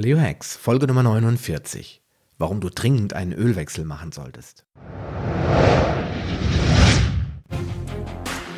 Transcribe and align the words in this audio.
Paleo 0.00 0.18
Hacks, 0.18 0.56
Folge 0.56 0.86
Nummer 0.86 1.02
49. 1.02 2.00
Warum 2.38 2.62
du 2.62 2.70
dringend 2.70 3.12
einen 3.12 3.34
Ölwechsel 3.34 3.84
machen 3.84 4.12
solltest. 4.12 4.64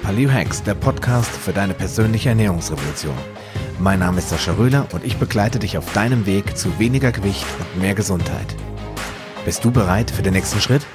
Paleo 0.04 0.30
Hacks, 0.30 0.62
der 0.62 0.74
Podcast 0.74 1.32
für 1.32 1.52
deine 1.52 1.74
persönliche 1.74 2.28
Ernährungsrevolution. 2.28 3.16
Mein 3.80 3.98
Name 3.98 4.18
ist 4.18 4.28
Sascha 4.28 4.52
Röhler 4.52 4.86
und 4.92 5.04
ich 5.04 5.16
begleite 5.16 5.58
dich 5.58 5.76
auf 5.76 5.92
deinem 5.92 6.26
Weg 6.26 6.56
zu 6.56 6.78
weniger 6.78 7.10
Gewicht 7.10 7.45
und 7.59 7.83
mehr 7.83 7.97
Gesundheit. 7.97 8.54
Bist 9.45 9.65
du 9.65 9.72
bereit 9.72 10.13
für 10.13 10.22
den 10.22 10.35
nächsten 10.35 10.61
Schritt? 10.61 10.87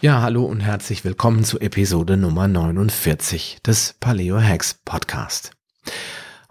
Ja, 0.00 0.22
hallo 0.22 0.44
und 0.44 0.60
herzlich 0.60 1.04
willkommen 1.04 1.42
zu 1.42 1.58
Episode 1.58 2.16
Nummer 2.16 2.46
49 2.46 3.58
des 3.66 3.96
Paleo 3.98 4.40
Hacks 4.40 4.74
Podcast. 4.84 5.50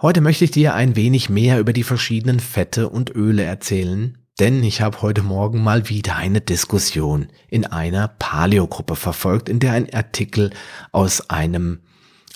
Heute 0.02 0.21
möchte 0.21 0.45
ich 0.45 0.52
dir 0.52 0.73
ein 0.73 0.95
wenig 0.95 1.29
mehr 1.29 1.59
über 1.59 1.73
die 1.73 1.83
verschiedenen 1.83 2.39
Fette 2.39 2.89
und 2.89 3.13
Öle 3.13 3.43
erzählen, 3.43 4.18
denn 4.39 4.64
ich 4.64 4.82
habe 4.82 5.04
heute 5.04 5.21
Morgen 5.21 5.61
mal 5.61 5.89
wieder 5.89 6.15
eine 6.15 6.41
Diskussion 6.41 7.27
in 7.50 7.68
einer 7.68 8.07
Paleo-Gruppe 8.07 8.96
verfolgt, 8.96 9.47
in 9.47 9.60
der 9.60 9.74
ein 9.74 9.93
Artikel 9.93 10.50
aus 10.91 11.29
einem 11.29 11.82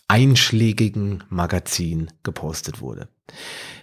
einschlägigen 0.07 1.23
Magazin 1.29 2.11
gepostet 2.21 2.81
wurde. 2.81 3.09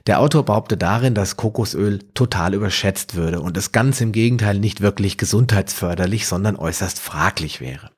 Der 0.06 0.20
Autor 0.20 0.44
behauptet 0.44 0.80
darin, 0.80 1.16
dass 1.16 1.36
Kokosöl 1.36 1.98
total 2.14 2.54
überschätzt 2.54 3.16
würde 3.16 3.40
und 3.40 3.56
es 3.56 3.72
ganz 3.72 4.00
im 4.00 4.12
Gegenteil 4.12 4.60
nicht 4.60 4.80
wirklich 4.80 5.18
gesundheitsförderlich, 5.18 6.28
sondern 6.28 6.54
äußerst 6.54 7.00
fraglich 7.00 7.60
wäre. 7.60 7.90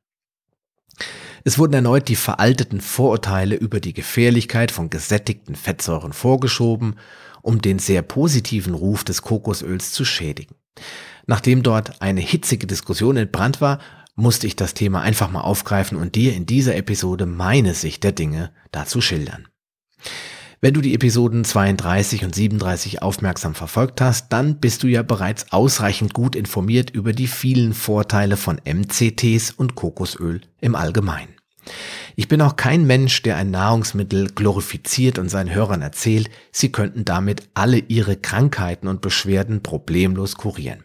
Es 1.47 1.59
wurden 1.59 1.75
erneut 1.75 2.09
die 2.09 2.17
veralteten 2.17 2.81
Vorurteile 2.81 3.55
über 3.55 3.79
die 3.79 3.93
Gefährlichkeit 3.93 4.71
von 4.71 4.89
gesättigten 4.89 5.55
Fettsäuren 5.55 6.15
vorgeschoben, 6.15 6.97
um 7.43 7.61
den 7.61 7.79
sehr 7.79 8.01
positiven 8.01 8.73
Ruf 8.73 9.05
des 9.05 9.21
Kokosöls 9.21 9.93
zu 9.93 10.07
schädigen. 10.07 10.55
Nachdem 11.27 11.63
dort 11.63 12.01
eine 12.01 12.23
hitzige 12.23 12.67
Diskussion 12.67 13.19
entbrannt 13.19 13.61
war, 13.61 13.79
musste 14.17 14.47
ich 14.47 14.57
das 14.57 14.73
Thema 14.73 15.03
einfach 15.03 15.31
mal 15.31 15.43
aufgreifen 15.43 15.99
und 15.99 16.15
dir 16.15 16.35
in 16.35 16.47
dieser 16.47 16.77
Episode 16.77 17.27
meine 17.27 17.75
Sicht 17.75 18.05
der 18.05 18.13
Dinge 18.13 18.51
dazu 18.73 19.03
schildern. 19.03 19.47
Wenn 20.63 20.73
du 20.73 20.81
die 20.81 20.95
Episoden 20.95 21.45
32 21.45 22.25
und 22.25 22.35
37 22.35 23.03
aufmerksam 23.03 23.55
verfolgt 23.55 24.01
hast, 24.01 24.33
dann 24.33 24.61
bist 24.61 24.83
du 24.83 24.87
ja 24.87 25.03
bereits 25.03 25.53
ausreichend 25.53 26.15
gut 26.15 26.35
informiert 26.35 26.89
über 26.89 27.13
die 27.13 27.27
vielen 27.27 27.75
Vorteile 27.75 28.39
von 28.39 28.59
MCTs 28.65 29.51
und 29.51 29.75
Kokosöl 29.75 30.41
im 30.63 30.75
Allgemeinen. 30.75 31.34
Ich 32.17 32.29
bin 32.29 32.41
auch 32.41 32.57
kein 32.57 32.87
Mensch, 32.87 33.23
der 33.23 33.37
ein 33.37 33.51
Nahrungsmittel 33.51 34.29
glorifiziert 34.29 35.19
und 35.19 35.29
seinen 35.29 35.53
Hörern 35.55 35.83
erzählt, 35.83 36.31
sie 36.53 36.71
könnten 36.71 37.05
damit 37.05 37.49
alle 37.55 37.79
ihre 37.79 38.17
Krankheiten 38.17 38.89
und 38.89 39.01
Beschwerden 39.01 39.63
problemlos 39.63 40.37
kurieren. 40.37 40.85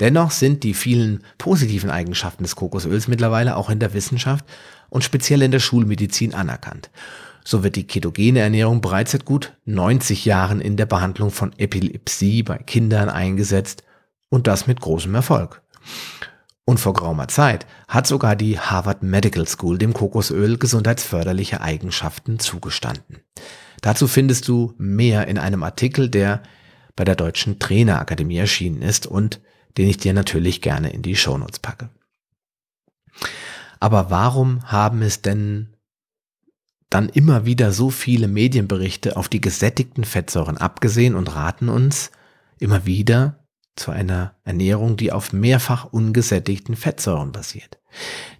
Dennoch 0.00 0.30
sind 0.30 0.62
die 0.64 0.74
vielen 0.74 1.24
positiven 1.38 1.90
Eigenschaften 1.90 2.44
des 2.44 2.56
Kokosöls 2.56 3.08
mittlerweile 3.08 3.56
auch 3.56 3.70
in 3.70 3.78
der 3.78 3.94
Wissenschaft 3.94 4.44
und 4.90 5.04
speziell 5.04 5.42
in 5.42 5.50
der 5.50 5.60
Schulmedizin 5.60 6.34
anerkannt. 6.34 6.90
So 7.44 7.64
wird 7.64 7.76
die 7.76 7.86
ketogene 7.86 8.40
Ernährung 8.40 8.80
bereits 8.80 9.12
seit 9.12 9.24
gut 9.24 9.52
90 9.64 10.24
Jahren 10.24 10.60
in 10.60 10.76
der 10.76 10.86
Behandlung 10.86 11.30
von 11.30 11.52
Epilepsie 11.58 12.42
bei 12.42 12.58
Kindern 12.58 13.08
eingesetzt 13.08 13.82
und 14.28 14.46
das 14.46 14.66
mit 14.66 14.80
großem 14.80 15.14
Erfolg. 15.14 15.62
Und 16.64 16.78
vor 16.78 16.94
geraumer 16.94 17.28
Zeit 17.28 17.66
hat 17.88 18.06
sogar 18.06 18.36
die 18.36 18.58
Harvard 18.58 19.02
Medical 19.02 19.48
School 19.48 19.78
dem 19.78 19.92
Kokosöl 19.92 20.58
gesundheitsförderliche 20.58 21.60
Eigenschaften 21.60 22.38
zugestanden. 22.38 23.20
Dazu 23.80 24.06
findest 24.06 24.46
du 24.46 24.74
mehr 24.78 25.26
in 25.26 25.38
einem 25.38 25.64
Artikel, 25.64 26.08
der 26.08 26.42
bei 26.94 27.04
der 27.04 27.16
Deutschen 27.16 27.58
Trainerakademie 27.58 28.36
erschienen 28.36 28.82
ist 28.82 29.06
und 29.06 29.40
den 29.76 29.88
ich 29.88 29.96
dir 29.96 30.12
natürlich 30.12 30.60
gerne 30.62 30.90
in 30.90 31.02
die 31.02 31.16
Shownotes 31.16 31.58
packe. 31.58 31.90
Aber 33.80 34.10
warum 34.10 34.62
haben 34.70 35.02
es 35.02 35.22
denn 35.22 35.76
dann 36.90 37.08
immer 37.08 37.46
wieder 37.46 37.72
so 37.72 37.90
viele 37.90 38.28
Medienberichte 38.28 39.16
auf 39.16 39.28
die 39.28 39.40
gesättigten 39.40 40.04
Fettsäuren 40.04 40.58
abgesehen 40.58 41.14
und 41.14 41.34
raten 41.34 41.68
uns 41.68 42.12
immer 42.60 42.86
wieder 42.86 43.41
zu 43.76 43.90
einer 43.90 44.34
Ernährung, 44.44 44.96
die 44.96 45.12
auf 45.12 45.32
mehrfach 45.32 45.84
ungesättigten 45.84 46.76
Fettsäuren 46.76 47.32
basiert? 47.32 47.78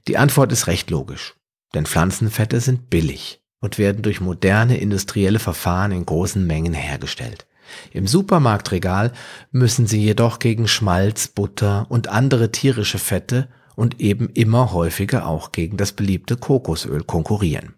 Die 0.08 0.16
Antwort 0.16 0.52
ist 0.52 0.66
recht 0.66 0.90
logisch, 0.90 1.34
denn 1.74 1.86
Pflanzenfette 1.86 2.60
sind 2.60 2.90
billig 2.90 3.40
und 3.60 3.78
werden 3.78 4.02
durch 4.02 4.20
moderne 4.20 4.76
industrielle 4.78 5.38
Verfahren 5.38 5.92
in 5.92 6.04
großen 6.04 6.46
Mengen 6.46 6.74
hergestellt. 6.74 7.46
Im 7.92 8.06
Supermarktregal 8.06 9.12
müssen 9.50 9.86
sie 9.86 10.02
jedoch 10.02 10.38
gegen 10.38 10.68
Schmalz, 10.68 11.28
Butter 11.28 11.86
und 11.88 12.08
andere 12.08 12.52
tierische 12.52 12.98
Fette 12.98 13.48
und 13.76 14.00
eben 14.00 14.28
immer 14.28 14.72
häufiger 14.72 15.26
auch 15.26 15.52
gegen 15.52 15.76
das 15.76 15.92
beliebte 15.92 16.36
Kokosöl 16.36 17.02
konkurrieren. 17.04 17.74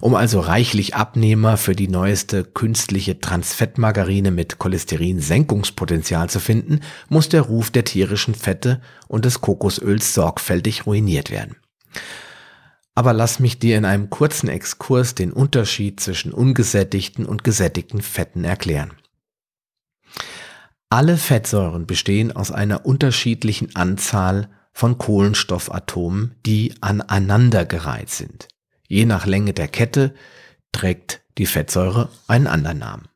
Um 0.00 0.14
also 0.14 0.40
reichlich 0.40 0.94
Abnehmer 0.94 1.56
für 1.56 1.74
die 1.74 1.88
neueste 1.88 2.44
künstliche 2.44 3.20
Transfettmargarine 3.20 4.30
mit 4.30 4.58
Cholesterinsenkungspotenzial 4.58 6.28
zu 6.28 6.40
finden, 6.40 6.80
muss 7.08 7.28
der 7.28 7.42
Ruf 7.42 7.70
der 7.70 7.84
tierischen 7.84 8.34
Fette 8.34 8.80
und 9.08 9.24
des 9.24 9.40
Kokosöls 9.40 10.14
sorgfältig 10.14 10.86
ruiniert 10.86 11.30
werden. 11.30 11.56
Aber 12.94 13.12
lass 13.12 13.40
mich 13.40 13.58
dir 13.58 13.76
in 13.76 13.84
einem 13.84 14.10
kurzen 14.10 14.48
Exkurs 14.48 15.14
den 15.14 15.32
Unterschied 15.32 16.00
zwischen 16.00 16.32
ungesättigten 16.32 17.26
und 17.26 17.42
gesättigten 17.42 18.02
Fetten 18.02 18.44
erklären. 18.44 18.92
Alle 20.90 21.16
Fettsäuren 21.16 21.86
bestehen 21.86 22.30
aus 22.30 22.52
einer 22.52 22.86
unterschiedlichen 22.86 23.74
Anzahl 23.74 24.48
von 24.72 24.98
Kohlenstoffatomen, 24.98 26.36
die 26.46 26.74
aneinandergereiht 26.80 28.10
sind. 28.10 28.48
Je 28.88 29.06
nach 29.06 29.26
Länge 29.26 29.52
der 29.52 29.68
Kette 29.68 30.14
trägt 30.72 31.22
die 31.38 31.46
Fettsäure 31.46 32.10
einen 32.26 32.46
anderen 32.46 32.78
Namen. 32.78 33.08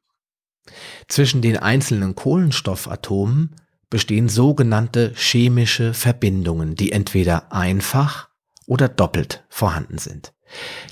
Zwischen 1.09 1.43
den 1.43 1.57
einzelnen 1.57 2.15
Kohlenstoffatomen 2.15 3.57
bestehen 3.91 4.29
sogenannte 4.29 5.13
chemische 5.17 5.95
Verbindungen, 5.95 6.75
die 6.75 6.93
entweder 6.93 7.53
einfach 7.53 8.29
oder 8.67 8.89
doppelt 8.89 9.45
vorhanden 9.49 9.99
sind. 9.99 10.35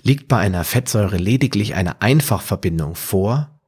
Liegt 0.03 0.29
bei 0.29 0.39
einer 0.39 0.65
Fettsäure 0.65 1.17
lediglich 1.17 1.75
eine 1.75 2.01
Einfachverbindung 2.01 2.95
vor, 2.95 3.61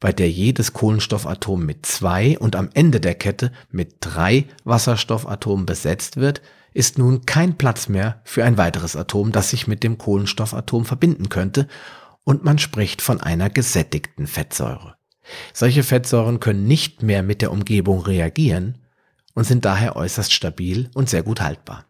bei 0.00 0.12
der 0.12 0.30
jedes 0.30 0.72
Kohlenstoffatom 0.72 1.64
mit 1.64 1.86
zwei 1.86 2.38
und 2.38 2.56
am 2.56 2.70
Ende 2.74 2.98
der 2.98 3.14
Kette 3.14 3.52
mit 3.70 3.96
drei 4.00 4.46
Wasserstoffatomen 4.64 5.64
besetzt 5.64 6.16
wird, 6.16 6.42
ist 6.74 6.98
nun 6.98 7.26
kein 7.26 7.58
Platz 7.58 7.88
mehr 7.88 8.20
für 8.24 8.44
ein 8.44 8.58
weiteres 8.58 8.96
Atom, 8.96 9.32
das 9.32 9.50
sich 9.50 9.66
mit 9.66 9.82
dem 9.82 9.98
Kohlenstoffatom 9.98 10.84
verbinden 10.84 11.28
könnte, 11.28 11.68
und 12.24 12.44
man 12.44 12.58
spricht 12.58 13.02
von 13.02 13.20
einer 13.20 13.50
gesättigten 13.50 14.26
Fettsäure. 14.26 14.96
Solche 15.52 15.82
Fettsäuren 15.82 16.40
können 16.40 16.66
nicht 16.66 17.02
mehr 17.02 17.22
mit 17.22 17.42
der 17.42 17.52
Umgebung 17.52 18.00
reagieren 18.02 18.78
und 19.34 19.44
sind 19.44 19.64
daher 19.64 19.96
äußerst 19.96 20.32
stabil 20.32 20.90
und 20.94 21.08
sehr 21.08 21.22
gut 21.22 21.40
haltbar. 21.40 21.84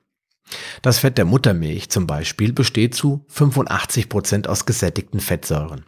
Das 0.82 0.98
Fett 0.98 1.18
der 1.18 1.24
Muttermilch 1.24 1.88
zum 1.90 2.06
Beispiel 2.06 2.52
besteht 2.52 2.94
zu 2.94 3.24
85 3.28 4.08
Prozent 4.08 4.48
aus 4.48 4.66
gesättigten 4.66 5.20
Fettsäuren. 5.20 5.84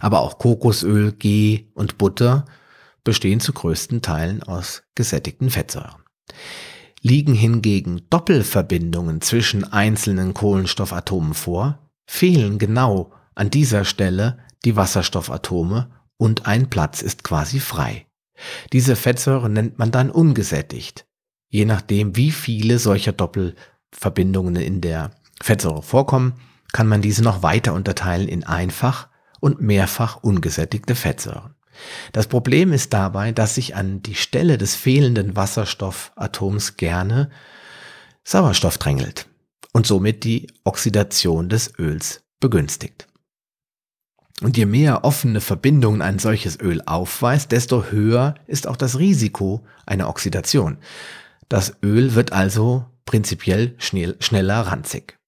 Aber 0.00 0.20
auch 0.20 0.38
Kokosöl, 0.38 1.12
Ghee 1.12 1.68
und 1.74 1.98
Butter 1.98 2.46
bestehen 3.04 3.40
zu 3.40 3.52
größten 3.52 4.02
Teilen 4.02 4.42
aus 4.42 4.82
gesättigten 4.94 5.50
Fettsäuren. 5.50 6.02
Liegen 7.06 7.34
hingegen 7.34 8.02
Doppelverbindungen 8.10 9.20
zwischen 9.20 9.62
einzelnen 9.62 10.34
Kohlenstoffatomen 10.34 11.34
vor, 11.34 11.78
fehlen 12.04 12.58
genau 12.58 13.12
an 13.36 13.48
dieser 13.48 13.84
Stelle 13.84 14.38
die 14.64 14.74
Wasserstoffatome 14.74 15.88
und 16.16 16.46
ein 16.46 16.68
Platz 16.68 17.02
ist 17.02 17.22
quasi 17.22 17.60
frei. 17.60 18.06
Diese 18.72 18.96
Fettsäure 18.96 19.48
nennt 19.48 19.78
man 19.78 19.92
dann 19.92 20.10
ungesättigt. 20.10 21.06
Je 21.48 21.64
nachdem, 21.64 22.16
wie 22.16 22.32
viele 22.32 22.80
solcher 22.80 23.12
Doppelverbindungen 23.12 24.56
in 24.56 24.80
der 24.80 25.12
Fettsäure 25.40 25.84
vorkommen, 25.84 26.32
kann 26.72 26.88
man 26.88 27.02
diese 27.02 27.22
noch 27.22 27.44
weiter 27.44 27.74
unterteilen 27.74 28.26
in 28.26 28.42
einfach 28.42 29.08
und 29.38 29.60
mehrfach 29.60 30.24
ungesättigte 30.24 30.96
Fettsäuren. 30.96 31.55
Das 32.12 32.26
Problem 32.26 32.72
ist 32.72 32.92
dabei, 32.92 33.32
dass 33.32 33.54
sich 33.54 33.74
an 33.74 34.02
die 34.02 34.14
Stelle 34.14 34.58
des 34.58 34.74
fehlenden 34.74 35.36
Wasserstoffatoms 35.36 36.76
gerne 36.76 37.30
Sauerstoff 38.24 38.78
drängelt 38.78 39.26
und 39.72 39.86
somit 39.86 40.24
die 40.24 40.48
Oxidation 40.64 41.48
des 41.48 41.78
Öls 41.78 42.24
begünstigt. 42.40 43.06
Und 44.42 44.56
je 44.56 44.66
mehr 44.66 45.04
offene 45.04 45.40
Verbindungen 45.40 46.02
ein 46.02 46.18
solches 46.18 46.60
Öl 46.60 46.82
aufweist, 46.84 47.52
desto 47.52 47.84
höher 47.84 48.34
ist 48.46 48.66
auch 48.66 48.76
das 48.76 48.98
Risiko 48.98 49.64
einer 49.86 50.08
Oxidation. 50.08 50.78
Das 51.48 51.76
Öl 51.82 52.14
wird 52.14 52.32
also 52.32 52.84
prinzipiell 53.06 53.74
schnell, 53.78 54.16
schneller 54.20 54.60
ranzig. 54.62 55.18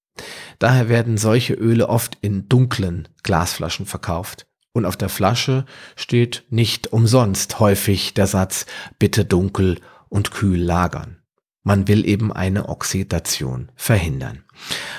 Daher 0.58 0.88
werden 0.88 1.16
solche 1.16 1.54
Öle 1.54 1.88
oft 1.88 2.18
in 2.20 2.48
dunklen 2.48 3.08
Glasflaschen 3.22 3.86
verkauft 3.86 4.47
Und 4.78 4.84
auf 4.84 4.96
der 4.96 5.08
Flasche 5.08 5.64
steht 5.96 6.44
nicht 6.50 6.92
umsonst 6.92 7.58
häufig 7.58 8.14
der 8.14 8.28
Satz, 8.28 8.64
bitte 9.00 9.24
dunkel 9.24 9.80
und 10.08 10.30
kühl 10.30 10.60
lagern. 10.62 11.18
Man 11.64 11.88
will 11.88 12.06
eben 12.06 12.32
eine 12.32 12.68
Oxidation 12.68 13.72
verhindern. 13.74 14.44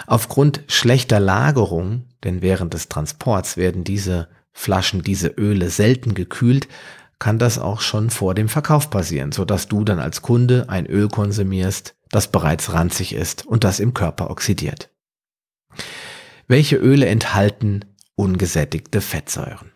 Aufgrund 0.06 0.66
schlechter 0.68 1.22
Lagerung, 1.22 2.08
denn 2.26 2.42
während 2.42 2.74
des 2.74 2.90
Transports 2.90 3.56
werden 3.56 3.86
diese 3.86 4.28
Flaschen, 4.52 5.02
diese 5.02 5.30
Öle 5.30 5.70
selten 5.70 6.14
gekühlt, 6.14 6.68
kann 7.18 7.40
das 7.40 7.58
auch 7.58 7.80
schon 7.80 8.10
vor 8.10 8.36
dem 8.36 8.50
Verkauf 8.50 8.90
passieren, 8.90 9.32
so 9.32 9.46
dass 9.46 9.70
du 9.70 9.86
dann 9.86 10.00
als 10.00 10.22
Kunde 10.22 10.66
ein 10.68 10.88
Öl 10.88 11.08
konsumierst, 11.08 11.96
das 12.12 12.28
bereits 12.28 12.74
ranzig 12.74 13.16
ist 13.16 13.48
und 13.48 13.64
das 13.64 13.80
im 13.80 13.94
Körper 13.94 14.30
oxidiert. 14.30 14.90
Welche 16.50 16.76
Öle 16.76 17.06
enthalten 17.06 17.86
ungesättigte 18.20 19.00
Fettsäuren? 19.02 19.72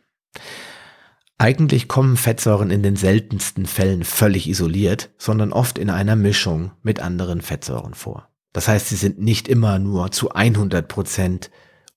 Eigentlich 1.38 1.88
kommen 1.88 2.18
Fettsäuren 2.18 2.70
in 2.70 2.84
den 2.84 2.96
seltensten 2.96 3.66
Fällen 3.66 4.04
völlig 4.04 4.48
isoliert, 4.48 5.10
sondern 5.18 5.52
oft 5.52 5.78
in 5.78 5.90
einer 5.90 6.16
Mischung 6.16 6.72
mit 6.84 7.00
anderen 7.00 7.42
Fettsäuren 7.42 7.94
vor. 7.94 8.30
Das 8.52 8.68
heißt, 8.68 8.90
sie 8.90 8.96
sind 8.96 9.20
nicht 9.20 9.48
immer 9.48 9.80
nur 9.80 10.12
zu 10.12 10.32
100 10.32 10.88
Prozent 10.88 11.50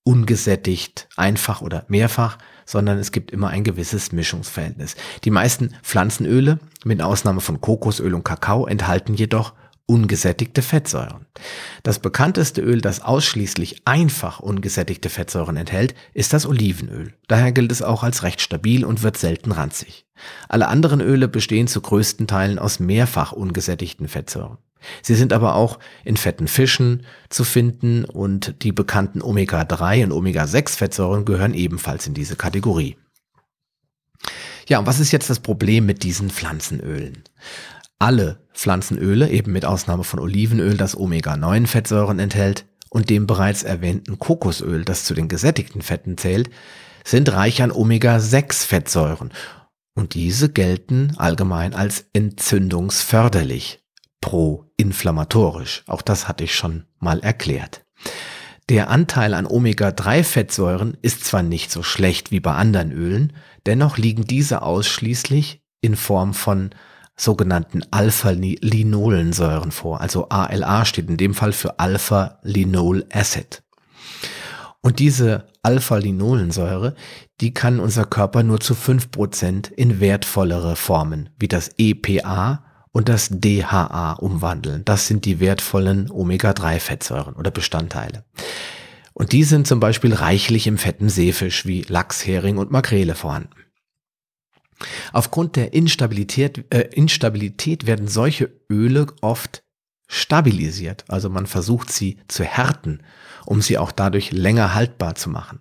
ungesättigt, 0.03 1.09
einfach 1.17 1.61
oder 1.61 1.85
mehrfach, 1.89 2.37
sondern 2.65 2.97
es 2.97 3.11
gibt 3.11 3.31
immer 3.31 3.49
ein 3.49 3.65
gewisses 3.65 4.13
Mischungsverhältnis. 4.13 4.95
Die 5.25 5.31
meisten 5.31 5.75
Pflanzenöle, 5.83 6.59
mit 6.85 7.01
Ausnahme 7.01 7.41
von 7.41 7.59
Kokosöl 7.59 8.13
und 8.13 8.23
Kakao, 8.23 8.65
enthalten 8.65 9.13
jedoch 9.13 9.53
ungesättigte 9.87 10.61
Fettsäuren. 10.61 11.25
Das 11.81 11.99
bekannteste 11.99 12.61
Öl, 12.61 12.81
das 12.81 13.01
ausschließlich 13.01 13.81
einfach 13.85 14.39
ungesättigte 14.39 15.09
Fettsäuren 15.09 15.57
enthält, 15.57 15.95
ist 16.13 16.33
das 16.33 16.45
Olivenöl. 16.45 17.13
Daher 17.27 17.51
gilt 17.53 17.71
es 17.71 17.81
auch 17.81 18.03
als 18.03 18.21
recht 18.21 18.41
stabil 18.41 18.85
und 18.85 19.01
wird 19.01 19.17
selten 19.17 19.51
ranzig. 19.51 20.05
Alle 20.49 20.67
anderen 20.67 20.99
Öle 21.01 21.27
bestehen 21.27 21.67
zu 21.67 21.81
größten 21.81 22.27
Teilen 22.27 22.59
aus 22.59 22.79
mehrfach 22.79 23.31
ungesättigten 23.31 24.07
Fettsäuren. 24.07 24.57
Sie 25.01 25.15
sind 25.15 25.33
aber 25.33 25.55
auch 25.55 25.79
in 26.03 26.17
fetten 26.17 26.47
Fischen 26.47 27.05
zu 27.29 27.43
finden 27.43 28.05
und 28.05 28.63
die 28.63 28.71
bekannten 28.71 29.21
Omega-3 29.21 30.03
und 30.03 30.11
Omega-6-Fettsäuren 30.11 31.25
gehören 31.25 31.53
ebenfalls 31.53 32.05
in 32.07 32.13
diese 32.13 32.35
Kategorie. 32.35 32.97
Ja, 34.67 34.79
und 34.79 34.85
was 34.85 34.99
ist 34.99 35.11
jetzt 35.11 35.29
das 35.29 35.39
Problem 35.39 35.85
mit 35.85 36.03
diesen 36.03 36.29
Pflanzenölen? 36.29 37.23
Alle 37.99 38.47
Pflanzenöle, 38.53 39.29
eben 39.29 39.51
mit 39.51 39.65
Ausnahme 39.65 40.03
von 40.03 40.19
Olivenöl, 40.19 40.77
das 40.77 40.95
Omega-9-Fettsäuren 40.95 42.19
enthält, 42.19 42.65
und 42.89 43.09
dem 43.09 43.27
bereits 43.27 43.63
erwähnten 43.63 44.17
Kokosöl, 44.17 44.85
das 44.85 45.03
zu 45.03 45.13
den 45.13 45.27
gesättigten 45.27 45.81
Fetten 45.81 46.17
zählt, 46.17 46.49
sind 47.03 47.31
reich 47.33 47.61
an 47.61 47.71
Omega-6-Fettsäuren. 47.71 49.31
Und 49.93 50.13
diese 50.13 50.49
gelten 50.49 51.13
allgemein 51.17 51.73
als 51.73 52.05
entzündungsförderlich 52.13 53.83
proinflammatorisch. 54.21 55.83
Auch 55.87 56.01
das 56.01 56.27
hatte 56.27 56.43
ich 56.43 56.55
schon 56.55 56.85
mal 56.99 57.19
erklärt. 57.19 57.85
Der 58.69 58.89
Anteil 58.89 59.33
an 59.33 59.47
Omega-3-Fettsäuren 59.47 60.97
ist 61.01 61.25
zwar 61.25 61.41
nicht 61.41 61.71
so 61.71 61.83
schlecht 61.83 62.31
wie 62.31 62.39
bei 62.39 62.53
anderen 62.53 62.91
Ölen, 62.91 63.33
dennoch 63.65 63.97
liegen 63.97 64.25
diese 64.25 64.61
ausschließlich 64.61 65.61
in 65.81 65.95
Form 65.95 66.33
von 66.33 66.71
sogenannten 67.19 67.81
Alpha-Linolensäuren 67.91 69.71
vor. 69.71 70.01
Also 70.01 70.29
ALA 70.29 70.85
steht 70.85 71.09
in 71.09 71.17
dem 71.17 71.33
Fall 71.33 71.51
für 71.51 71.79
Alpha-Linol-Acid. 71.79 73.63
Und 74.81 74.99
diese 74.99 75.47
Alpha-Linolensäure, 75.63 76.95
die 77.41 77.53
kann 77.53 77.79
unser 77.79 78.05
Körper 78.05 78.43
nur 78.43 78.59
zu 78.59 78.75
fünf 78.75 79.11
Prozent 79.11 79.67
in 79.67 79.99
wertvollere 79.99 80.75
Formen, 80.75 81.29
wie 81.39 81.47
das 81.47 81.71
EPA 81.77 82.63
und 82.91 83.09
das 83.09 83.29
DHA 83.31 84.13
umwandeln. 84.13 84.85
Das 84.85 85.07
sind 85.07 85.25
die 85.25 85.39
wertvollen 85.39 86.09
Omega-3-Fettsäuren 86.09 87.35
oder 87.35 87.51
Bestandteile. 87.51 88.23
Und 89.13 89.31
die 89.31 89.43
sind 89.43 89.67
zum 89.67 89.79
Beispiel 89.79 90.13
reichlich 90.13 90.67
im 90.67 90.77
fetten 90.77 91.09
Seefisch 91.09 91.65
wie 91.65 91.81
Lachs, 91.81 92.25
Hering 92.25 92.57
und 92.57 92.71
Makrele 92.71 93.15
vorhanden. 93.15 93.49
Aufgrund 95.13 95.55
der 95.55 95.73
Instabilität, 95.73 96.65
äh, 96.73 96.89
Instabilität 96.93 97.87
werden 97.87 98.07
solche 98.07 98.51
Öle 98.69 99.07
oft 99.21 99.63
stabilisiert. 100.07 101.05
Also 101.07 101.29
man 101.29 101.47
versucht 101.47 101.91
sie 101.91 102.17
zu 102.27 102.43
härten, 102.43 103.03
um 103.45 103.61
sie 103.61 103.77
auch 103.77 103.91
dadurch 103.91 104.31
länger 104.31 104.73
haltbar 104.73 105.15
zu 105.15 105.29
machen. 105.29 105.59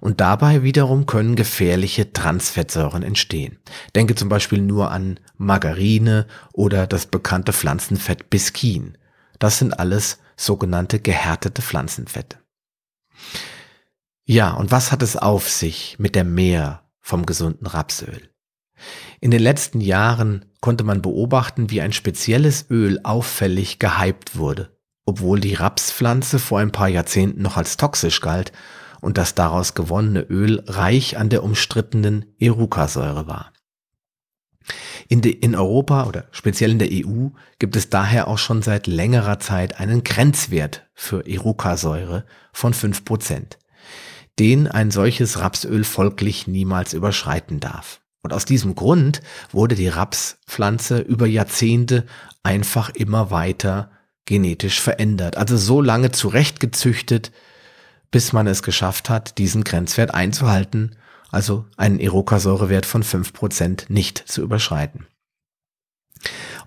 Und 0.00 0.20
dabei 0.20 0.62
wiederum 0.62 1.06
können 1.06 1.36
gefährliche 1.36 2.12
Transfettsäuren 2.12 3.02
entstehen. 3.02 3.58
Denke 3.94 4.14
zum 4.14 4.28
Beispiel 4.28 4.60
nur 4.60 4.90
an 4.90 5.20
Margarine 5.36 6.26
oder 6.52 6.86
das 6.86 7.06
bekannte 7.06 7.52
Pflanzenfett 7.52 8.28
Biskin. 8.28 8.98
Das 9.38 9.58
sind 9.58 9.78
alles 9.78 10.18
sogenannte 10.36 10.98
gehärtete 10.98 11.62
Pflanzenfette. 11.62 12.38
Ja, 14.24 14.52
und 14.52 14.70
was 14.70 14.92
hat 14.92 15.02
es 15.02 15.16
auf 15.16 15.48
sich 15.48 15.96
mit 15.98 16.14
der 16.14 16.24
Mehr 16.24 16.82
vom 17.00 17.24
gesunden 17.24 17.66
Rapsöl? 17.66 18.28
In 19.20 19.30
den 19.30 19.42
letzten 19.42 19.80
Jahren 19.80 20.44
konnte 20.60 20.84
man 20.84 21.02
beobachten, 21.02 21.70
wie 21.70 21.80
ein 21.80 21.92
spezielles 21.92 22.66
Öl 22.70 23.00
auffällig 23.02 23.78
gehypt 23.78 24.36
wurde, 24.36 24.76
obwohl 25.04 25.40
die 25.40 25.54
Rapspflanze 25.54 26.38
vor 26.38 26.58
ein 26.58 26.72
paar 26.72 26.88
Jahrzehnten 26.88 27.42
noch 27.42 27.56
als 27.56 27.76
toxisch 27.76 28.20
galt 28.20 28.52
und 29.00 29.18
das 29.18 29.34
daraus 29.34 29.74
gewonnene 29.74 30.20
Öl 30.22 30.62
reich 30.66 31.16
an 31.16 31.28
der 31.28 31.42
umstrittenen 31.44 32.34
Erucasäure 32.38 33.26
war. 33.26 33.52
In, 35.08 35.22
de, 35.22 35.32
in 35.32 35.54
Europa 35.54 36.04
oder 36.04 36.26
speziell 36.30 36.72
in 36.72 36.78
der 36.78 36.90
EU 36.90 37.28
gibt 37.58 37.76
es 37.76 37.88
daher 37.88 38.28
auch 38.28 38.38
schon 38.38 38.60
seit 38.60 38.86
längerer 38.86 39.38
Zeit 39.38 39.80
einen 39.80 40.04
Grenzwert 40.04 40.86
für 40.94 41.26
Erucasäure 41.26 42.26
von 42.52 42.74
fünf 42.74 43.04
Prozent, 43.04 43.58
den 44.38 44.66
ein 44.66 44.90
solches 44.90 45.40
Rapsöl 45.40 45.84
folglich 45.84 46.46
niemals 46.46 46.92
überschreiten 46.92 47.60
darf. 47.60 48.02
Und 48.22 48.32
aus 48.32 48.44
diesem 48.44 48.74
Grund 48.74 49.20
wurde 49.52 49.74
die 49.74 49.88
Rapspflanze 49.88 50.98
über 50.98 51.26
Jahrzehnte 51.26 52.04
einfach 52.42 52.90
immer 52.90 53.30
weiter 53.30 53.90
genetisch 54.24 54.80
verändert. 54.80 55.36
Also 55.36 55.56
so 55.56 55.80
lange 55.80 56.10
zurechtgezüchtet, 56.10 57.32
bis 58.10 58.32
man 58.32 58.46
es 58.46 58.62
geschafft 58.62 59.08
hat, 59.08 59.38
diesen 59.38 59.64
Grenzwert 59.64 60.14
einzuhalten, 60.14 60.96
also 61.30 61.64
einen 61.76 62.00
Irocasäurewert 62.00 62.86
von 62.86 63.02
fünf 63.02 63.32
Prozent 63.32 63.86
nicht 63.88 64.18
zu 64.18 64.42
überschreiten. 64.42 65.06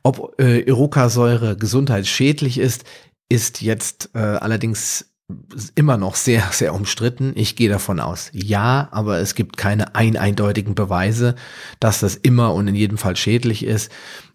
Ob 0.03 0.39
äh, 0.39 0.61
Irocasäure 0.61 1.57
gesundheitsschädlich 1.57 2.57
ist, 2.57 2.85
ist 3.29 3.61
jetzt 3.61 4.09
äh, 4.13 4.19
allerdings 4.19 5.10
immer 5.75 5.97
noch 5.97 6.15
sehr, 6.15 6.43
sehr 6.51 6.73
umstritten. 6.73 7.33
Ich 7.35 7.55
gehe 7.55 7.69
davon 7.69 7.99
aus, 7.99 8.29
ja, 8.33 8.89
aber 8.91 9.19
es 9.19 9.35
gibt 9.35 9.57
keine 9.57 9.95
ein 9.95 10.17
eindeutigen 10.17 10.75
Beweise, 10.75 11.35
dass 11.79 11.99
das 11.99 12.15
immer 12.15 12.53
und 12.53 12.67
in 12.67 12.75
jedem 12.75 12.97
Fall 12.97 13.15
schädlich 13.15 13.65
ist. 13.65 13.91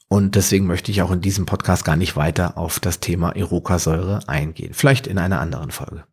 Und 0.09 0.37
deswegen 0.37 0.67
möchte 0.67 0.93
ich 0.93 1.03
auch 1.03 1.11
in 1.11 1.21
diesem 1.21 1.47
Podcast 1.47 1.85
gar 1.85 1.97
nicht 1.97 2.17
weiter 2.17 2.57
auf 2.57 2.79
das 2.79 3.01
Thema 3.01 3.35
Irocasäure 3.35 4.21
eingehen. 4.29 4.73
Vielleicht 4.73 5.07
in 5.07 5.19
einer 5.19 5.41
anderen 5.41 5.73
Folge. 5.73 6.05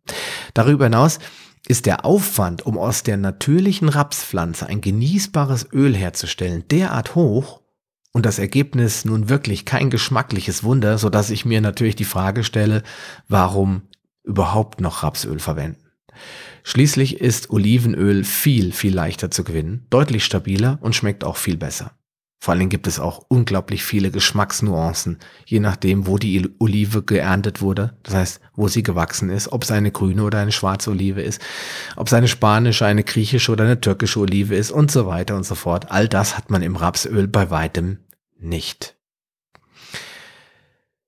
Darüber 0.55 0.85
hinaus 0.85 1.19
ist 1.67 1.85
der 1.85 2.03
Aufwand, 2.03 2.65
um 2.65 2.77
aus 2.77 3.03
der 3.03 3.17
natürlichen 3.17 3.89
Rapspflanze 3.89 4.65
ein 4.67 4.81
genießbares 4.81 5.67
Öl 5.71 5.95
herzustellen, 5.95 6.63
derart 6.69 7.15
hoch 7.15 7.61
und 8.11 8.25
das 8.25 8.39
Ergebnis 8.39 9.05
nun 9.05 9.29
wirklich 9.29 9.65
kein 9.65 9.89
geschmackliches 9.89 10.63
Wunder, 10.63 10.97
so 10.97 11.09
dass 11.09 11.29
ich 11.29 11.45
mir 11.45 11.61
natürlich 11.61 11.95
die 11.95 12.03
Frage 12.03 12.43
stelle, 12.43 12.83
warum 13.27 13.83
überhaupt 14.23 14.81
noch 14.81 15.03
Rapsöl 15.03 15.39
verwenden. 15.39 15.91
Schließlich 16.63 17.19
ist 17.19 17.49
Olivenöl 17.49 18.23
viel, 18.23 18.71
viel 18.71 18.93
leichter 18.93 19.29
zu 19.29 19.43
gewinnen, 19.43 19.85
deutlich 19.89 20.23
stabiler 20.23 20.79
und 20.81 20.95
schmeckt 20.95 21.23
auch 21.23 21.37
viel 21.37 21.57
besser. 21.57 21.91
Vor 22.43 22.51
allen 22.51 22.59
Dingen 22.59 22.71
gibt 22.71 22.87
es 22.87 22.99
auch 22.99 23.25
unglaublich 23.29 23.85
viele 23.85 24.11
Geschmacksnuancen, 24.11 25.19
je 25.45 25.61
nachdem, 25.61 26.07
wo 26.07 26.17
die 26.17 26.49
Olive 26.59 27.01
geerntet 27.01 27.61
wurde, 27.61 27.97
das 28.03 28.15
heißt, 28.15 28.41
wo 28.53 28.67
sie 28.67 28.83
gewachsen 28.83 29.29
ist, 29.29 29.53
ob 29.53 29.63
es 29.63 29.71
eine 29.71 29.91
grüne 29.91 30.23
oder 30.23 30.39
eine 30.39 30.51
schwarze 30.51 30.89
Olive 30.89 31.21
ist, 31.21 31.41
ob 31.95 32.07
es 32.07 32.13
eine 32.13 32.27
spanische, 32.27 32.85
eine 32.85 33.05
griechische 33.05 33.49
oder 33.49 33.63
eine 33.63 33.79
türkische 33.79 34.19
Olive 34.19 34.55
ist 34.55 34.71
und 34.71 34.91
so 34.91 35.07
weiter 35.07 35.37
und 35.37 35.45
so 35.45 35.55
fort. 35.55 35.89
All 35.89 36.09
das 36.09 36.37
hat 36.37 36.49
man 36.49 36.63
im 36.63 36.75
Rapsöl 36.75 37.29
bei 37.29 37.49
weitem 37.49 37.99
nicht. 38.37 38.97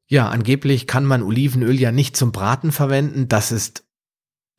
Ja, 0.07 0.29
angeblich 0.29 0.87
kann 0.87 1.05
man 1.05 1.23
Olivenöl 1.23 1.79
ja 1.79 1.91
nicht 1.91 2.15
zum 2.15 2.31
Braten 2.31 2.71
verwenden. 2.71 3.27
Das 3.27 3.51
ist 3.51 3.85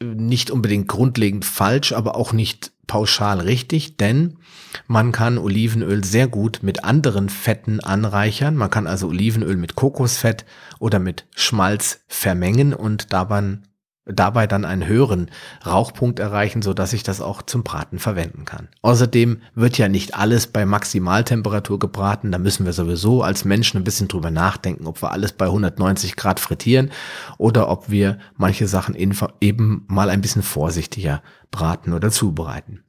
äh, 0.01 0.07
nicht 0.07 0.51
unbedingt 0.51 0.89
grundlegend 0.89 1.45
falsch, 1.45 1.93
aber 1.93 2.17
auch 2.17 2.33
nicht 2.33 2.73
pauschal 2.87 3.41
richtig, 3.41 3.97
denn 3.97 4.39
man 4.87 5.11
kann 5.11 5.39
Olivenöl 5.39 6.05
sehr 6.05 6.29
gut 6.29 6.61
mit 6.63 6.85
anderen 6.85 7.29
Fetten 7.29 7.81
anreichern. 7.81 8.57
Man 8.57 8.71
kann 8.71 8.87
also 8.87 9.09
Olivenöl 9.09 9.57
mit 9.57 9.75
Kokosfett 9.75 10.45
oder 10.79 10.99
mit 10.99 11.27
Schmalz 11.35 12.01
vermengen 12.07 12.75
und 12.75 13.13
dabei 13.13 13.59
dabei 14.07 14.47
dann 14.47 14.65
einen 14.65 14.87
höheren 14.87 15.31
Rauchpunkt 15.67 16.21
erreichen, 16.21 16.63
so 16.63 16.73
dass 16.73 16.93
ich 16.93 17.03
das 17.03 17.21
auch 17.21 17.43
zum 17.43 17.65
Braten 17.65 17.99
verwenden 17.99 18.45
kann. 18.45 18.69
Außerdem 18.83 19.43
wird 19.55 19.79
ja 19.79 19.89
nicht 19.89 20.15
alles 20.15 20.47
bei 20.47 20.65
Maximaltemperatur 20.65 21.79
gebraten. 21.79 22.31
Da 22.31 22.39
müssen 22.39 22.65
wir 22.65 22.73
sowieso 22.73 23.23
als 23.23 23.45
Menschen 23.45 23.79
ein 23.79 23.85
bisschen 23.85 24.09
drüber 24.09 24.31
nachdenken, 24.31 24.87
ob 24.87 25.03
wir 25.03 25.11
alles 25.11 25.33
bei 25.33 25.47
190 25.47 26.15
Grad 26.17 26.39
frittieren 26.39 26.91
oder 27.37 27.69
ob 27.69 27.91
wir 27.91 28.19
manche 28.37 28.69
Sachen 28.69 28.95
eben 28.95 29.85
mal 29.89 30.09
ein 30.09 30.21
bisschen 30.21 30.43
vorsichtiger 30.43 31.23
braten 31.51 31.93
oder 31.93 32.11
zubereiten. 32.11 32.85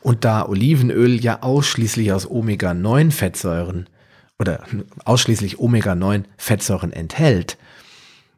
Und 0.00 0.24
da 0.24 0.48
Olivenöl 0.48 1.20
ja 1.22 1.42
ausschließlich 1.42 2.12
aus 2.12 2.28
Omega-9-Fettsäuren 2.28 3.88
oder 4.40 4.64
ausschließlich 5.04 5.60
Omega-9-Fettsäuren 5.60 6.92
enthält, 6.92 7.56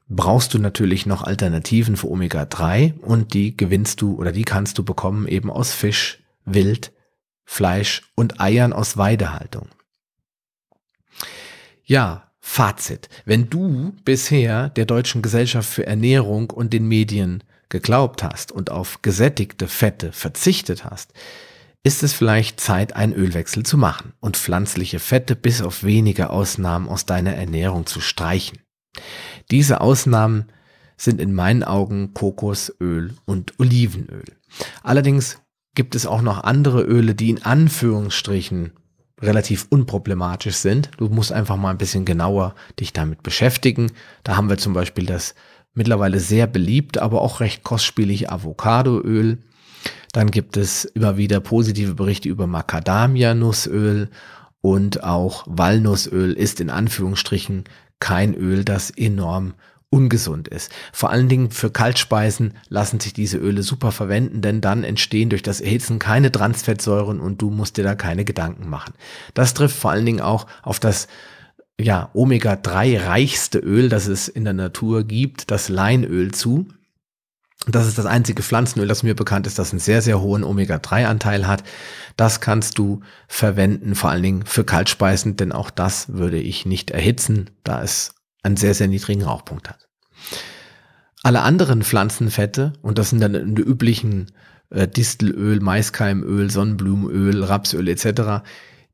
brauchst 0.09 0.55
du 0.55 0.59
natürlich 0.59 1.07
noch 1.07 1.23
Alternativen 1.23 1.97
für 1.97 2.11
Omega-3 2.11 3.01
und 3.01 3.35
die 3.35 3.57
gewinnst 3.57 4.01
du 4.01 4.15
oder 4.17 4.33
die 4.33 4.45
kannst 4.45 4.79
du 4.79 4.85
bekommen 4.85 5.27
eben 5.27 5.51
aus 5.51 5.73
Fisch, 5.73 6.23
Wild, 6.45 6.93
Fleisch 7.45 8.03
und 8.15 8.41
Eiern 8.41 8.73
aus 8.73 8.97
Weidehaltung. 8.97 9.69
Ja, 11.85 12.31
Fazit. 12.41 13.09
Wenn 13.25 13.49
du 13.49 13.95
bisher 14.05 14.69
der 14.69 14.85
Deutschen 14.85 15.23
Gesellschaft 15.23 15.69
für 15.69 15.87
Ernährung 15.87 16.51
und 16.51 16.73
den 16.73 16.87
Medien 16.87 17.43
geglaubt 17.71 18.23
hast 18.23 18.53
und 18.53 18.71
auf 18.71 19.01
gesättigte 19.01 19.67
Fette 19.67 20.13
verzichtet 20.13 20.85
hast, 20.85 21.13
ist 21.83 22.03
es 22.03 22.13
vielleicht 22.13 22.61
Zeit, 22.61 22.97
einen 22.97 23.15
Ölwechsel 23.15 23.63
zu 23.63 23.77
machen 23.77 24.13
und 24.21 24.37
pflanzliche 24.37 24.99
Fette 24.99 25.37
bis 25.37 25.63
auf 25.63 25.85
wenige 25.85 26.31
Ausnahmen 26.31 26.89
aus 26.89 27.07
deiner 27.07 27.35
Ernährung 27.35 27.87
zu 27.87 28.01
streichen. 28.01 28.59
Diese 29.51 29.81
Ausnahmen 29.81 30.47
sind 30.97 31.21
in 31.21 31.35
meinen 31.35 31.65
Augen 31.65 32.15
Kokosöl 32.15 33.15
und 33.25 33.59
Olivenöl. 33.59 34.25
Allerdings 34.83 35.41
gibt 35.75 35.95
es 35.95 36.07
auch 36.07 36.23
noch 36.23 36.45
andere 36.45 36.83
Öle, 36.83 37.15
die 37.15 37.31
in 37.31 37.43
Anführungsstrichen 37.43 38.73
relativ 39.21 39.67
unproblematisch 39.71 40.57
sind. 40.57 40.91
Du 40.99 41.09
musst 41.09 41.33
einfach 41.33 41.57
mal 41.57 41.71
ein 41.71 41.79
bisschen 41.79 42.05
genauer 42.05 42.55
dich 42.79 42.93
damit 42.93 43.23
beschäftigen. 43.23 43.93
Da 44.23 44.37
haben 44.37 44.49
wir 44.49 44.59
zum 44.59 44.73
Beispiel 44.73 45.07
das 45.07 45.35
mittlerweile 45.73 46.21
sehr 46.21 46.47
beliebt, 46.47 46.99
aber 46.99 47.23
auch 47.23 47.41
recht 47.41 47.65
kostspielige 47.65 48.31
Avocadoöl. 48.31 49.39
Dann 50.13 50.31
gibt 50.31 50.57
es 50.57 50.85
immer 50.85 51.17
wieder 51.17 51.41
positive 51.41 51.95
Berichte 51.95 52.29
über 52.29 52.47
Macadamia-Nussöl 52.47 54.11
und 54.61 55.03
auch 55.03 55.45
Walnussöl 55.47 56.33
ist 56.33 56.61
in 56.61 56.71
Anführungsstrichen 56.71 57.65
kein 58.05 58.35
Öl, 58.35 58.67
das 58.67 58.91
enorm 58.91 59.55
ungesund 59.89 60.47
ist. 60.49 60.71
Vor 60.93 61.09
allen 61.09 61.31
Dingen 61.31 61.51
für 61.51 61.71
Kaltspeisen 61.71 62.53
lassen 62.69 63.01
sich 63.01 63.15
diese 63.15 63.39
Öle 63.39 63.63
super 63.63 63.93
verwenden, 63.93 64.43
denn 64.43 64.61
dann 64.61 64.85
entstehen 64.85 65.31
durch 65.31 65.43
das 65.43 65.63
Erhitzen 65.63 65.99
keine 65.99 66.31
Transfettsäuren 66.31 67.19
und 67.19 67.41
du 67.41 67.49
musst 67.49 67.79
dir 67.79 67.83
da 67.83 67.95
keine 67.95 68.27
Gedanken 68.27 68.69
machen. 68.69 68.93
Das 69.33 69.55
trifft 69.55 69.79
vor 69.79 69.91
allen 69.91 70.05
Dingen 70.05 70.21
auch 70.21 70.47
auf 70.63 70.81
das 70.81 71.09
ja, 71.81 72.11
Omega-3 72.13 73.07
reichste 73.07 73.59
Öl, 73.59 73.89
das 73.89 74.07
es 74.07 74.29
in 74.29 74.45
der 74.45 74.53
Natur 74.53 75.05
gibt, 75.05 75.51
das 75.51 75.71
Leinöl 75.71 76.33
zu. 76.33 76.67
Das 77.67 77.87
ist 77.87 77.97
das 77.97 78.07
einzige 78.07 78.43
Pflanzenöl, 78.43 78.89
das 78.89 79.03
mir 79.03 79.15
bekannt 79.15 79.47
ist, 79.47 79.59
das 79.59 79.71
einen 79.71 79.81
sehr, 79.81 80.03
sehr 80.03 80.21
hohen 80.21 80.45
Omega-3-Anteil 80.45 81.47
hat. 81.47 81.65
Das 82.17 82.41
kannst 82.41 82.79
du 82.79 83.01
verwenden, 83.27 83.95
vor 83.95 84.11
allen 84.11 84.23
Dingen 84.23 84.45
für 84.45 84.65
Kaltspeisen, 84.65 85.37
denn 85.37 85.53
auch 85.53 85.71
das 85.71 86.13
würde 86.13 86.39
ich 86.39 86.67
nicht 86.67 86.91
erhitzen, 86.91 87.51
da 87.65 87.83
es 87.83 88.15
einen 88.43 88.59
sehr, 88.59 88.75
sehr 88.75 88.89
niedrigen 88.89 89.23
Rauchpunkt 89.23 89.71
hat. 89.71 89.89
Alle 91.23 91.41
anderen 91.41 91.83
Pflanzenfette, 91.83 92.75
und 92.83 92.99
das 92.99 93.11
sind 93.11 93.21
dann 93.21 93.55
die 93.55 93.63
üblichen 93.63 94.31
äh, 94.69 94.87
Distelöl, 94.87 95.61
Maiskeimöl, 95.61 96.51
Sonnenblumenöl, 96.51 97.43
Rapsöl 97.45 97.89
etc., 97.89 98.45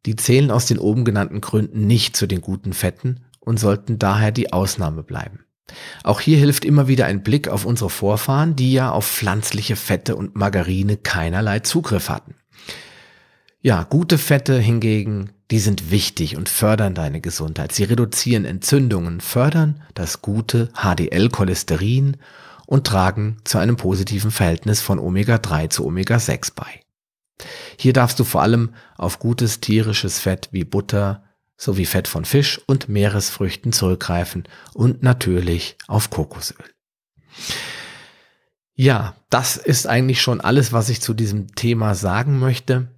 die 0.07 0.15
zählen 0.15 0.53
aus 0.53 0.67
den 0.67 0.79
oben 0.79 1.05
genannten 1.05 1.41
Gründen 1.41 1.87
nicht 1.87 2.17
zu 2.17 2.27
den 2.27 2.41
guten 2.41 2.73
Fetten 2.73 3.25
und 3.41 3.59
sollten 3.59 3.99
daher 3.99 4.31
die 4.31 4.53
Ausnahme 4.53 5.03
bleiben. 5.03 5.41
Auch 6.05 6.21
hier 6.21 6.39
hilft 6.39 6.65
immer 6.65 6.89
wieder 6.89 7.07
ein 7.07 7.23
Blick 7.23 7.49
auf 7.49 7.65
unsere 7.65 7.91
Vorfahren, 7.91 8.57
die 8.57 8.73
ja 8.73 8.91
auf 8.91 9.07
pflanzliche 9.07 9.77
Fette 9.77 10.17
und 10.17 10.37
Margarine 10.37 10.97
keinerlei 10.97 11.61
Zugriff 11.61 12.09
hatten. 12.09 12.35
Ja, 13.63 13.83
gute 13.85 14.17
Fette 14.17 14.59
hingegen, 14.59 15.33
die 15.51 15.59
sind 15.59 15.91
wichtig 15.91 16.37
und 16.37 16.49
fördern 16.49 16.95
deine 16.95 17.21
Gesundheit. 17.21 17.73
Sie 17.73 17.85
reduzieren 17.85 18.45
Entzündungen, 18.45 19.21
fördern 19.21 19.83
das 19.95 20.23
gute 20.23 20.71
HDL-Cholesterin 20.75 22.17
und 22.67 22.87
tragen 22.87 23.39
zu 23.45 23.59
einem 23.59 23.77
positiven 23.77 24.31
Verhältnis 24.31 24.81
von 24.81 24.99
Omega-3 24.99 25.69
zu 25.71 25.85
Omega-6 25.85 26.53
bei. 26.55 26.81
Hier 27.77 27.93
darfst 27.93 28.19
du 28.21 28.25
vor 28.25 28.43
allem 28.43 28.71
auf 28.97 29.19
gutes 29.19 29.61
tierisches 29.61 30.21
Fett 30.21 30.49
wie 30.53 30.65
Butter, 30.65 31.25
sowie 31.61 31.85
Fett 31.85 32.09
von 32.09 32.25
Fisch 32.25 32.61
und 32.67 32.89
Meeresfrüchten 32.89 33.73
zurückgreifen 33.73 34.45
und 34.73 35.03
natürlich 35.03 35.77
auf 35.87 36.09
Kokosöl. 36.09 36.65
Ja, 38.75 39.15
das 39.29 39.59
ist 39.59 39.87
eigentlich 39.87 40.23
schon 40.23 40.41
alles, 40.41 40.73
was 40.73 40.89
ich 40.89 41.03
zu 41.03 41.13
diesem 41.13 41.55
Thema 41.55 41.95
sagen 41.95 42.39
möchte. 42.39 42.89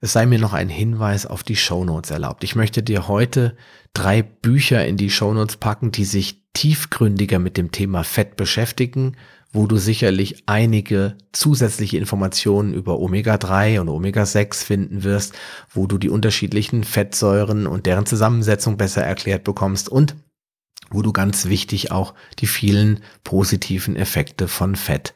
Es 0.00 0.14
sei 0.14 0.24
mir 0.24 0.38
noch 0.38 0.54
ein 0.54 0.70
Hinweis 0.70 1.26
auf 1.26 1.42
die 1.42 1.56
Shownotes 1.56 2.10
erlaubt. 2.10 2.42
Ich 2.42 2.56
möchte 2.56 2.82
dir 2.82 3.06
heute 3.06 3.54
drei 3.92 4.22
Bücher 4.22 4.86
in 4.86 4.96
die 4.96 5.10
Shownotes 5.10 5.58
packen, 5.58 5.92
die 5.92 6.06
sich 6.06 6.42
tiefgründiger 6.54 7.38
mit 7.38 7.58
dem 7.58 7.70
Thema 7.70 8.02
Fett 8.02 8.36
beschäftigen 8.36 9.16
wo 9.52 9.66
du 9.66 9.76
sicherlich 9.78 10.42
einige 10.46 11.16
zusätzliche 11.32 11.96
Informationen 11.96 12.74
über 12.74 12.98
Omega-3 12.98 13.80
und 13.80 13.88
Omega-6 13.88 14.64
finden 14.64 15.04
wirst, 15.04 15.34
wo 15.72 15.86
du 15.86 15.98
die 15.98 16.10
unterschiedlichen 16.10 16.84
Fettsäuren 16.84 17.66
und 17.66 17.86
deren 17.86 18.06
Zusammensetzung 18.06 18.76
besser 18.76 19.02
erklärt 19.02 19.44
bekommst 19.44 19.88
und 19.88 20.14
wo 20.90 21.02
du 21.02 21.12
ganz 21.12 21.46
wichtig 21.46 21.90
auch 21.90 22.14
die 22.38 22.46
vielen 22.46 23.00
positiven 23.24 23.96
Effekte 23.96 24.48
von 24.48 24.76
Fett 24.76 25.14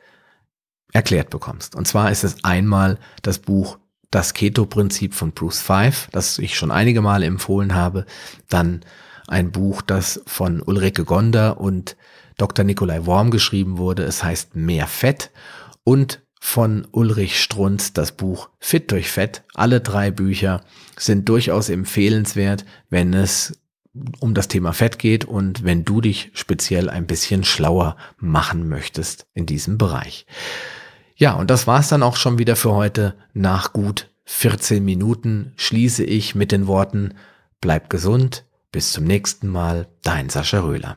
erklärt 0.93 1.31
bekommst. 1.31 1.77
Und 1.77 1.87
zwar 1.87 2.11
ist 2.11 2.25
es 2.25 2.45
einmal 2.45 2.99
das 3.23 3.39
Buch 3.39 3.79
Das 4.11 4.35
Keto-Prinzip 4.35 5.15
von 5.15 5.33
Bruce 5.33 5.61
Five, 5.61 6.09
das 6.11 6.39
ich 6.39 6.57
schon 6.57 6.73
einige 6.73 7.01
Male 7.01 7.27
empfohlen 7.27 7.75
habe, 7.75 8.07
dann 8.49 8.81
ein 9.29 9.53
Buch, 9.53 9.83
das 9.83 10.21
von 10.27 10.61
Ulrike 10.61 11.05
Gonder 11.05 11.61
und 11.61 11.97
Dr. 12.41 12.65
Nikolai 12.65 13.07
Worm 13.07 13.31
geschrieben 13.31 13.79
wurde. 13.79 14.05
Es 14.05 14.25
heißt 14.25 14.57
Mehr 14.57 14.87
Fett 14.87 15.31
und 15.85 16.23
von 16.41 16.87
Ulrich 16.91 17.43
Strunz 17.43 17.93
das 17.93 18.13
Buch 18.13 18.49
Fit 18.59 18.91
durch 18.91 19.11
Fett. 19.11 19.43
Alle 19.55 19.81
drei 19.81 20.11
Bücher 20.11 20.63
sind 20.99 21.29
durchaus 21.29 21.69
empfehlenswert, 21.69 22.65
wenn 22.89 23.13
es 23.13 23.61
um 24.21 24.35
das 24.35 24.49
Thema 24.49 24.73
Fett 24.73 24.99
geht 24.99 25.25
und 25.25 25.65
wenn 25.65 25.85
du 25.85 26.01
dich 26.01 26.31
speziell 26.33 26.89
ein 26.89 27.07
bisschen 27.07 27.45
schlauer 27.45 27.97
machen 28.17 28.69
möchtest 28.69 29.27
in 29.35 29.47
diesem 29.47 29.79
Bereich. 29.79 30.27
Ja, 31.17 31.35
und 31.35 31.51
das 31.51 31.67
war's 31.67 31.89
dann 31.89 32.03
auch 32.03 32.17
schon 32.17 32.39
wieder 32.39 32.57
für 32.57 32.73
heute. 32.73 33.17
Nach 33.35 33.73
gut 33.73 34.09
14 34.25 34.83
Minuten 34.83 35.53
schließe 35.57 36.05
ich 36.05 36.35
mit 36.35 36.53
den 36.53 36.67
Worten 36.67 37.15
Bleib 37.61 37.91
gesund, 37.91 38.47
bis 38.73 38.93
zum 38.93 39.05
nächsten 39.05 39.49
Mal, 39.49 39.89
dein 40.03 40.31
Sascha 40.31 40.61
Röhler. 40.61 40.97